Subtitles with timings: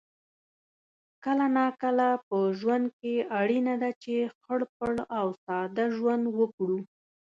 [1.23, 6.79] کله ناکله په ژوند کې اړینه ده چې خړ پړ او ساده ژوند وکړو